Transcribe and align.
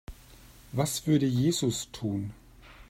Was 0.71 1.05
würde 1.05 1.27
Jesus 1.27 1.91
tun? 1.91 2.33